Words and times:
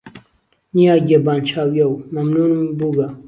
نیاگیه 0.75 1.19
بان 1.25 1.39
چاویهو، 1.49 1.93
مهمنوونم 2.13 2.63
بووگه 2.77 3.07